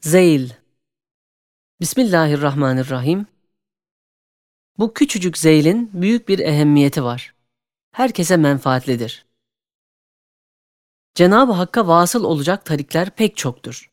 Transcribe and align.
Zeyl 0.00 0.50
Bismillahirrahmanirrahim 1.80 3.26
Bu 4.78 4.94
küçücük 4.94 5.38
zeylin 5.38 5.90
büyük 5.92 6.28
bir 6.28 6.38
ehemmiyeti 6.38 7.04
var. 7.04 7.34
Herkese 7.92 8.36
menfaatlidir. 8.36 9.26
Cenab-ı 11.14 11.52
Hakk'a 11.52 11.88
vasıl 11.88 12.24
olacak 12.24 12.64
tarikler 12.64 13.10
pek 13.10 13.36
çoktur. 13.36 13.90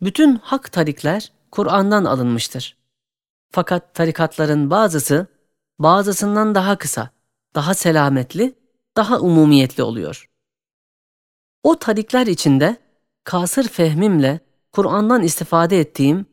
Bütün 0.00 0.36
hak 0.36 0.72
tarikler 0.72 1.32
Kur'an'dan 1.50 2.04
alınmıştır. 2.04 2.76
Fakat 3.50 3.94
tarikatların 3.94 4.70
bazısı 4.70 5.26
bazısından 5.78 6.54
daha 6.54 6.78
kısa, 6.78 7.10
daha 7.54 7.74
selametli, 7.74 8.54
daha 8.96 9.20
umumiyetli 9.20 9.82
oluyor. 9.82 10.30
O 11.62 11.78
tarikler 11.78 12.26
içinde 12.26 12.76
kasır 13.24 13.68
fehmimle 13.68 14.40
Kur'an'dan 14.74 15.22
istifade 15.22 15.80
ettiğim 15.80 16.26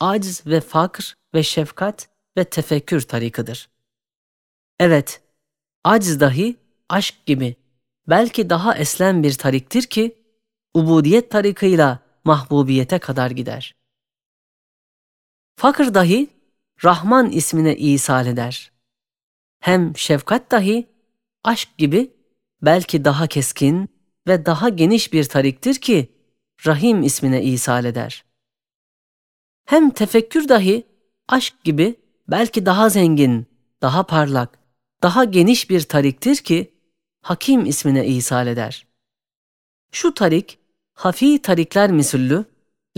aciz 0.00 0.46
ve 0.46 0.60
fakr 0.60 1.14
ve 1.34 1.42
şefkat 1.42 2.08
ve 2.36 2.44
tefekkür 2.44 3.00
tarikıdır. 3.00 3.70
Evet, 4.80 5.22
aciz 5.84 6.20
dahi 6.20 6.56
aşk 6.88 7.26
gibi 7.26 7.56
belki 8.08 8.50
daha 8.50 8.76
eslem 8.76 9.22
bir 9.22 9.34
tariktir 9.34 9.82
ki 9.82 10.22
ubudiyet 10.74 11.30
tarikıyla 11.30 11.98
mahbubiyete 12.24 12.98
kadar 12.98 13.30
gider. 13.30 13.74
Fakr 15.56 15.94
dahi 15.94 16.28
Rahman 16.84 17.30
ismine 17.30 17.76
isal 17.76 18.26
eder. 18.26 18.72
Hem 19.60 19.96
şefkat 19.96 20.50
dahi 20.50 20.86
aşk 21.44 21.78
gibi 21.78 22.12
belki 22.62 23.04
daha 23.04 23.26
keskin 23.26 23.88
ve 24.26 24.46
daha 24.46 24.68
geniş 24.68 25.12
bir 25.12 25.24
tariktir 25.24 25.74
ki 25.74 26.17
Rahim 26.66 27.02
ismine 27.02 27.42
isal 27.42 27.84
eder. 27.84 28.24
Hem 29.64 29.90
tefekkür 29.90 30.48
dahi 30.48 30.86
aşk 31.28 31.64
gibi 31.64 31.94
belki 32.28 32.66
daha 32.66 32.88
zengin, 32.88 33.46
daha 33.82 34.02
parlak, 34.02 34.58
daha 35.02 35.24
geniş 35.24 35.70
bir 35.70 35.80
tariktir 35.80 36.36
ki 36.36 36.74
Hakim 37.22 37.66
ismine 37.66 38.06
isal 38.06 38.46
eder. 38.46 38.86
Şu 39.92 40.14
tarik, 40.14 40.58
hafi 40.94 41.42
tarikler 41.42 41.90
misüllü, 41.90 42.44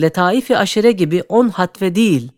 letaif-i 0.00 0.56
aşire 0.56 0.92
gibi 0.92 1.22
on 1.22 1.48
hatve 1.48 1.94
değil 1.94 2.32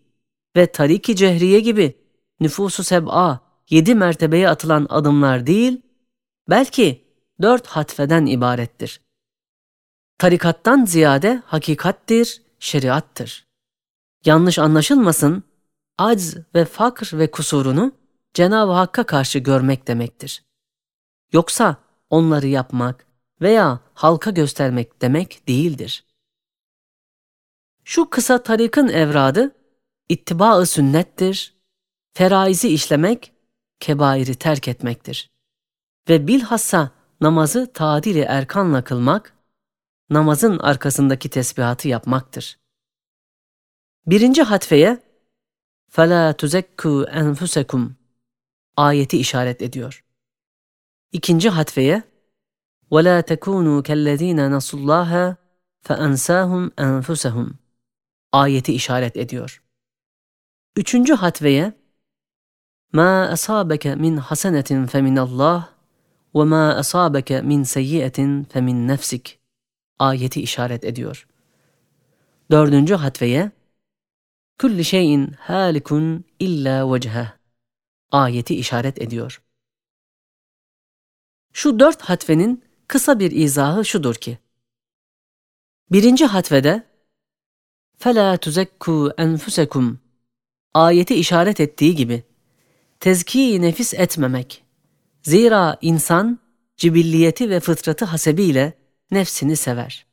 ve 0.55 0.71
tarik-i 0.71 1.15
cehriye 1.15 1.59
gibi 1.59 1.97
nüfusu 2.39 2.83
seb'a, 2.83 3.39
yedi 3.69 3.95
mertebeye 3.95 4.49
atılan 4.49 4.87
adımlar 4.89 5.47
değil, 5.47 5.81
belki 6.49 7.03
dört 7.41 7.67
hatfeden 7.67 8.25
ibarettir. 8.25 9.01
Tarikattan 10.17 10.85
ziyade 10.85 11.43
hakikattir, 11.45 12.41
şeriattır. 12.59 13.47
Yanlış 14.25 14.59
anlaşılmasın, 14.59 15.43
acz 15.97 16.37
ve 16.55 16.65
fakr 16.65 17.17
ve 17.17 17.31
kusurunu 17.31 17.91
Cenab-ı 18.33 18.71
Hakk'a 18.71 19.03
karşı 19.03 19.39
görmek 19.39 19.87
demektir. 19.87 20.43
Yoksa 21.33 21.77
onları 22.09 22.47
yapmak 22.47 23.05
veya 23.41 23.79
halka 23.93 24.31
göstermek 24.31 25.01
demek 25.01 25.47
değildir. 25.47 26.05
Şu 27.83 28.09
kısa 28.09 28.43
tarikın 28.43 28.87
evradı, 28.87 29.55
ittiba-ı 30.09 30.65
sünnettir, 30.65 31.53
feraizi 32.13 32.69
işlemek, 32.69 33.33
kebairi 33.79 34.35
terk 34.35 34.67
etmektir. 34.67 35.31
Ve 36.09 36.27
bilhassa 36.27 36.91
namazı 37.21 37.73
tadili 37.73 38.19
erkanla 38.19 38.83
kılmak, 38.83 39.33
namazın 40.12 40.58
arkasındaki 40.58 41.28
tesbihatı 41.28 41.88
yapmaktır. 41.88 42.58
Birinci 44.06 44.42
hatfeye 44.42 45.02
فَلَا 45.92 46.32
تُزَكُّوا 46.32 47.10
أَنْفُسَكُمْ 47.10 47.90
ayeti 48.76 49.18
işaret 49.18 49.62
ediyor. 49.62 50.04
İkinci 51.12 51.48
hatfeye 51.50 52.02
وَلَا 52.90 53.20
تَكُونُوا 53.20 53.82
كَالَّذ۪ينَ 53.82 54.40
نَسُوا 54.56 54.78
اللّٰهَ 54.80 55.36
فَأَنْسَاهُمْ 55.86 56.70
أَنْفُسَهُمْ 56.78 57.54
ayeti 58.32 58.72
işaret 58.74 59.16
ediyor. 59.16 59.62
Üçüncü 60.76 61.14
hatveye 61.14 61.72
مَا 62.92 63.32
أَصَابَكَ 63.32 63.84
مِنْ 64.04 64.20
حَسَنَةٍ 64.20 64.86
فَمِنَ 64.86 65.18
اللّٰهِ 65.18 65.62
وَمَا 66.34 66.80
أَصَابَكَ 66.80 67.30
مِنْ 67.32 67.64
سَيِّئَةٍ 67.64 68.44
فَمِنْ 68.52 68.86
نَفْسِكَ 68.86 69.38
ayeti 69.98 70.42
işaret 70.42 70.84
ediyor. 70.84 71.28
Dördüncü 72.50 72.94
hatveye 72.94 73.50
Kulli 74.60 74.84
şeyin 74.84 75.32
halikun 75.32 76.24
illa 76.38 76.94
vecheh 76.94 77.26
ayeti 78.10 78.54
işaret 78.54 79.02
ediyor. 79.02 79.42
Şu 81.52 81.78
dört 81.78 82.02
hatvenin 82.02 82.64
kısa 82.88 83.18
bir 83.18 83.30
izahı 83.30 83.84
şudur 83.84 84.14
ki, 84.14 84.38
birinci 85.90 86.26
hatvede 86.26 86.82
فَلَا 88.00 88.36
تُزَكُّوا 88.36 89.14
أَنْفُسَكُمْ 89.14 89.96
ayeti 90.74 91.14
işaret 91.14 91.60
ettiği 91.60 91.94
gibi, 91.94 92.22
tezki 93.00 93.62
nefis 93.62 93.94
etmemek. 93.94 94.64
Zira 95.22 95.78
insan 95.80 96.38
cibilliyeti 96.76 97.50
ve 97.50 97.60
fıtratı 97.60 98.04
hasebiyle 98.04 98.72
nefsini 99.13 99.55
sever. 99.55 100.05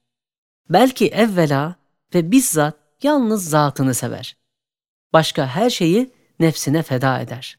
Belki 0.71 1.09
evvela 1.09 1.75
ve 2.15 2.31
bizzat 2.31 2.75
yalnız 3.03 3.49
zatını 3.49 3.94
sever. 3.94 4.37
Başka 5.12 5.47
her 5.47 5.71
şeyi 5.71 6.12
nefsine 6.41 6.83
feda 6.83 7.21
eder. 7.21 7.59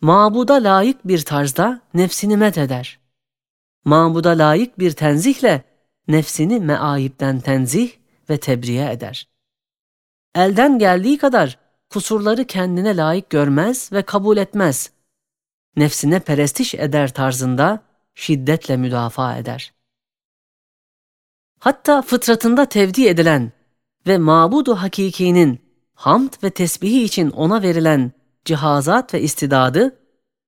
Mabuda 0.00 0.54
layık 0.54 1.08
bir 1.08 1.24
tarzda 1.24 1.80
nefsini 1.94 2.36
met 2.36 2.58
eder. 2.58 2.98
Mabuda 3.84 4.30
layık 4.30 4.78
bir 4.78 4.90
tenzihle 4.90 5.64
nefsini 6.08 6.60
meayipten 6.60 7.40
tenzih 7.40 7.92
ve 8.30 8.40
tebriye 8.40 8.92
eder. 8.92 9.28
Elden 10.34 10.78
geldiği 10.78 11.18
kadar 11.18 11.58
kusurları 11.90 12.44
kendine 12.44 12.96
layık 12.96 13.30
görmez 13.30 13.92
ve 13.92 14.02
kabul 14.02 14.36
etmez. 14.36 14.90
Nefsine 15.76 16.20
perestiş 16.20 16.74
eder 16.74 17.14
tarzında 17.14 17.82
şiddetle 18.14 18.76
müdafaa 18.76 19.36
eder. 19.36 19.72
Hatta 21.62 22.02
fıtratında 22.02 22.66
tevdi 22.66 23.08
edilen 23.08 23.52
ve 24.06 24.18
mabudu 24.18 24.74
hakikinin 24.74 25.60
hamd 25.94 26.32
ve 26.42 26.50
tesbihi 26.50 27.02
için 27.02 27.30
ona 27.30 27.62
verilen 27.62 28.12
cihazat 28.44 29.14
ve 29.14 29.20
istidadı 29.20 29.98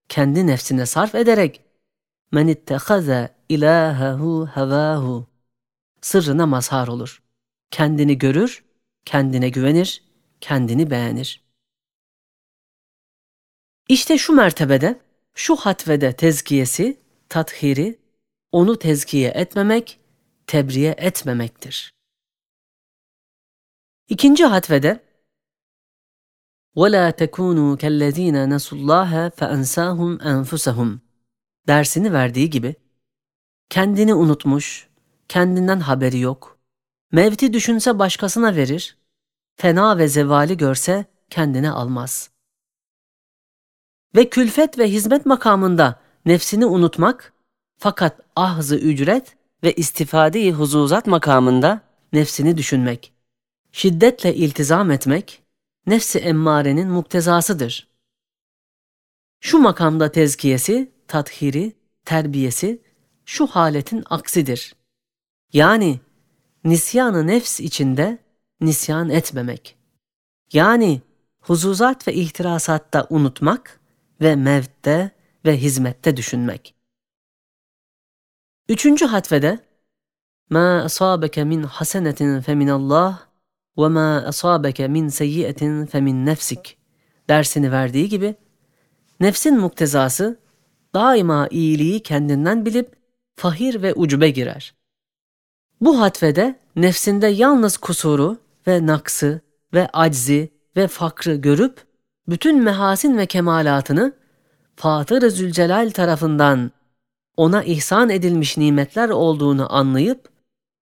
kendi 0.09 0.47
nefsine 0.47 0.87
sarf 0.87 1.15
ederek 1.15 1.61
men 2.33 2.49
ittehaze 2.49 3.35
ilahehu 3.49 4.49
hevahu 4.55 5.27
sırrına 6.01 6.47
mazhar 6.47 6.89
olur. 6.89 7.23
Kendini 7.71 8.19
görür, 8.19 8.65
kendine 9.05 9.49
güvenir, 9.49 10.05
kendini 10.41 10.91
beğenir. 10.91 11.45
İşte 13.89 14.19
şu 14.19 14.33
mertebede, 14.33 15.01
şu 15.35 15.57
hatvede 15.57 16.13
tezkiyesi, 16.13 17.01
tathiri, 17.29 17.99
onu 18.53 18.79
tezkiye 18.79 19.31
etmemek, 19.31 20.04
tebriye 20.48 20.96
etmemektir. 20.98 21.94
İkinci 24.08 24.46
hatvede 24.46 25.04
وَلَا 26.76 27.12
تَكُونُوا 27.12 27.78
كَالَّذ۪ينَ 27.78 28.38
نَسُوا 28.54 28.78
اللّٰهَ 28.80 29.30
فَاَنْسَاهُمْ 29.30 30.20
أَنْفُسَهُمْ 30.20 30.98
dersini 31.68 32.14
verdiği 32.14 32.50
gibi, 32.50 32.76
kendini 33.70 34.14
unutmuş, 34.14 34.90
kendinden 35.28 35.80
haberi 35.80 36.20
yok, 36.20 36.60
mevti 37.12 37.54
düşünse 37.54 38.00
başkasına 38.00 38.56
verir, 38.56 38.98
fena 39.56 39.98
ve 39.98 40.08
zevali 40.08 40.58
görse 40.58 41.06
kendine 41.30 41.72
almaz. 41.72 42.32
Ve 44.16 44.30
külfet 44.30 44.80
ve 44.80 44.92
hizmet 44.92 45.26
makamında 45.26 46.00
nefsini 46.26 46.66
unutmak, 46.66 47.34
fakat 47.78 48.20
ahzı 48.36 48.76
ücret 48.76 49.38
ve 49.65 49.73
istifade-i 49.73 50.53
huzuzat 50.53 51.07
makamında 51.07 51.81
nefsini 52.13 52.57
düşünmek, 52.59 53.13
şiddetle 53.73 54.35
iltizam 54.35 54.91
etmek, 54.91 55.43
nefsi 55.87 56.19
emmarenin 56.19 56.89
muktezasıdır. 56.89 57.89
Şu 59.41 59.59
makamda 59.59 60.13
tezkiyesi, 60.13 60.93
tathiri, 61.09 61.73
terbiyesi 62.05 62.83
şu 63.25 63.47
haletin 63.47 64.05
aksidir. 64.11 64.75
Yani 65.53 66.01
nisyanı 66.65 67.27
nefs 67.27 67.61
içinde 67.61 68.19
nisyan 68.61 69.11
etmemek. 69.11 69.77
Yani 70.53 71.03
huzuzat 71.41 72.09
ve 72.09 72.15
ihtirasatta 72.15 73.07
unutmak 73.11 73.81
ve 74.21 74.37
mevtte 74.37 75.11
ve 75.45 75.57
hizmette 75.57 76.17
düşünmek. 76.17 76.74
Üçüncü 78.70 79.06
hatvede 79.06 79.60
مَا 80.52 80.86
أَصَابَكَ 80.86 81.40
مِنْ 81.40 81.66
حَسَنَةٍ 81.68 82.42
فَمِنَ 82.42 82.70
اللّٰهِ 82.70 83.14
وَمَا 83.78 84.30
أَصَابَكَ 84.30 84.80
مِنْ 84.82 85.10
سَيِّئَةٍ 85.10 85.86
فَمِنْ 85.86 86.26
nefsik 86.26 86.78
dersini 87.30 87.72
verdiği 87.72 88.10
gibi, 88.10 88.36
nefsin 89.20 89.60
muktezası 89.60 90.40
daima 90.94 91.48
iyiliği 91.48 92.00
kendinden 92.00 92.66
bilip 92.66 92.96
fahir 93.36 93.82
ve 93.82 93.94
ucube 93.94 94.30
girer. 94.30 94.74
Bu 95.82 96.02
hatvede 96.02 96.60
nefsinde 96.76 97.28
yalnız 97.28 97.78
kusuru 97.78 98.38
ve 98.68 98.86
naksı 98.86 99.42
ve 99.74 99.90
aczi 99.94 100.50
ve 100.76 100.88
fakrı 100.88 101.36
görüp 101.36 101.84
bütün 102.28 102.64
mehasin 102.64 103.18
ve 103.18 103.26
kemalatını 103.26 104.14
Fatır-ı 104.76 105.32
Zülcelal 105.32 105.92
tarafından 105.92 106.72
ona 107.38 107.64
ihsan 107.64 108.10
edilmiş 108.10 108.58
nimetler 108.58 109.10
olduğunu 109.10 109.74
anlayıp 109.76 110.30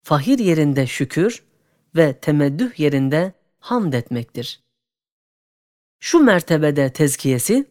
fahir 0.03 0.39
yerinde 0.39 0.87
şükür 0.87 1.45
ve 1.97 2.21
temeddüh 2.21 2.81
yerinde 2.81 3.33
hamd 3.59 3.93
etmektir. 3.93 4.61
Şu 6.01 6.19
mertebede 6.19 6.93
tezkiyesi 6.93 7.65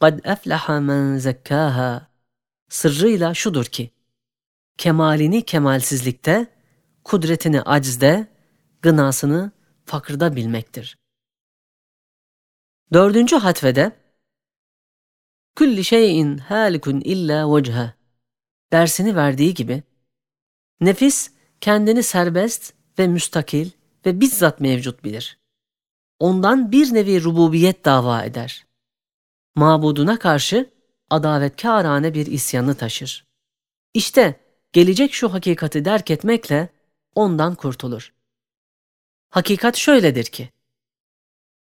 قَدْ 0.00 0.20
اَفْلَحَ 0.20 0.64
مَنْ 0.88 1.18
زَكَّاهَا 1.18 2.00
sırrıyla 2.68 3.34
şudur 3.34 3.64
ki, 3.64 3.90
kemalini 4.78 5.42
kemalsizlikte, 5.42 6.46
kudretini 7.04 7.62
acizde, 7.62 8.26
gınasını 8.82 9.50
fakırda 9.84 10.36
bilmektir. 10.36 10.98
Dördüncü 12.92 13.36
hatvede, 13.36 13.92
Külli 15.59 15.85
şeyin 15.85 16.37
halikun 16.37 17.01
illa 17.01 17.55
vechhe 17.55 17.93
dersini 18.71 19.15
verdiği 19.15 19.53
gibi, 19.53 19.83
nefis 20.81 21.31
kendini 21.61 22.03
serbest 22.03 22.73
ve 22.99 23.07
müstakil 23.07 23.69
ve 24.05 24.21
bizzat 24.21 24.59
mevcut 24.59 25.03
bilir. 25.03 25.39
Ondan 26.19 26.71
bir 26.71 26.93
nevi 26.93 27.23
rububiyet 27.23 27.85
dava 27.85 28.23
eder. 28.23 28.65
Mabuduna 29.55 30.19
karşı 30.19 30.69
adavetkârane 31.09 32.13
bir 32.13 32.25
isyanı 32.25 32.75
taşır. 32.75 33.27
İşte 33.93 34.39
gelecek 34.73 35.13
şu 35.13 35.33
hakikati 35.33 35.85
derk 35.85 36.11
etmekle 36.11 36.69
ondan 37.15 37.55
kurtulur. 37.55 38.13
Hakikat 39.29 39.77
şöyledir 39.77 40.25
ki, 40.25 40.49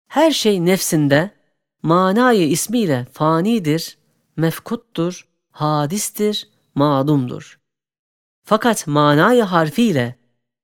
her 0.09 0.31
şey 0.31 0.65
nefsinde 0.65 1.36
manayı 1.87 2.49
ismiyle 2.49 3.07
fanidir, 3.13 3.99
mefkuttur, 4.37 5.29
hadistir, 5.51 6.49
madumdur. 6.75 7.61
Fakat 8.45 8.87
manayı 8.87 9.43
harfiyle 9.43 10.19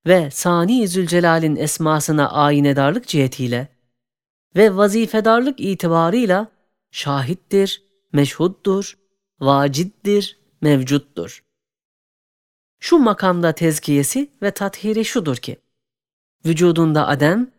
ve 0.06 0.30
Sani 0.30 0.88
Zülcelal'in 0.88 1.56
esmasına 1.56 2.30
ayinedarlık 2.30 3.08
cihetiyle 3.08 3.68
ve 4.56 4.76
vazifedarlık 4.76 5.60
itibarıyla 5.60 6.48
şahittir, 6.90 7.82
meşhuddur, 8.12 8.98
vaciddir, 9.40 10.38
mevcuttur. 10.60 11.44
Şu 12.80 12.98
makamda 12.98 13.52
tezkiyesi 13.52 14.30
ve 14.42 14.50
tathiri 14.50 15.04
şudur 15.04 15.36
ki, 15.36 15.56
vücudunda 16.46 17.08
adem, 17.08 17.50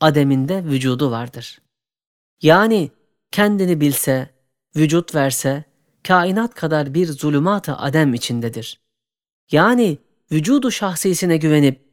ademinde 0.00 0.64
vücudu 0.64 1.10
vardır. 1.10 1.62
Yani 2.42 2.90
kendini 3.32 3.80
bilse, 3.80 4.30
vücut 4.76 5.14
verse, 5.14 5.64
kainat 6.02 6.54
kadar 6.54 6.94
bir 6.94 7.06
zulümat-ı 7.06 7.76
adem 7.76 8.14
içindedir. 8.14 8.80
Yani 9.50 9.98
vücudu 10.32 10.70
şahsisine 10.70 11.36
güvenip, 11.36 11.84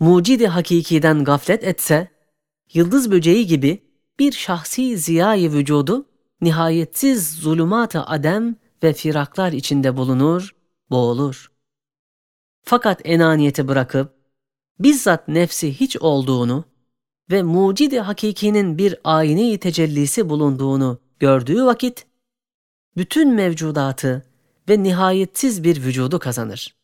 mucidi 0.00 0.46
hakikiden 0.46 1.24
gaflet 1.24 1.64
etse, 1.64 2.08
yıldız 2.72 3.10
böceği 3.10 3.46
gibi 3.46 3.82
bir 4.18 4.32
şahsi 4.32 4.98
ziyayı 4.98 5.52
vücudu 5.52 6.06
nihayetsiz 6.40 7.32
zulümat-ı 7.32 8.02
adem 8.02 8.56
ve 8.82 8.92
firaklar 8.92 9.52
içinde 9.52 9.96
bulunur, 9.96 10.54
boğulur. 10.90 11.52
Fakat 12.62 13.00
enaniyeti 13.04 13.68
bırakıp, 13.68 14.14
bizzat 14.78 15.28
nefsi 15.28 15.80
hiç 15.80 15.96
olduğunu 15.96 16.64
ve 17.30 17.42
mucidi 17.42 18.00
hakikinin 18.00 18.78
bir 18.78 18.96
ayine 19.04 19.58
tecellisi 19.58 20.28
bulunduğunu 20.28 20.98
gördüğü 21.20 21.64
vakit, 21.64 22.06
bütün 22.96 23.34
mevcudatı 23.34 24.26
ve 24.68 24.82
nihayetsiz 24.82 25.64
bir 25.64 25.82
vücudu 25.82 26.18
kazanır. 26.18 26.76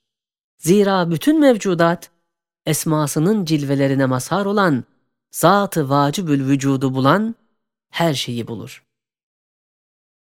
Zira 0.59 1.11
bütün 1.11 1.41
mevcudat, 1.41 2.11
esmasının 2.67 3.45
cilvelerine 3.45 4.07
mazhar 4.07 4.47
olan, 4.47 4.85
zat-ı 5.31 5.89
vacibül 5.89 6.47
vücudu 6.47 6.95
bulan 6.95 7.35
her 7.91 8.15
şeyi 8.15 8.49
bulur. 8.49 8.85